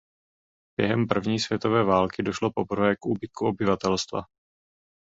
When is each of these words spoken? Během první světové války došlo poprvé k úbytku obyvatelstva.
Během 0.79 1.07
první 1.07 1.39
světové 1.39 1.83
války 1.83 2.23
došlo 2.23 2.51
poprvé 2.55 2.95
k 2.95 3.05
úbytku 3.05 3.47
obyvatelstva. 3.47 4.21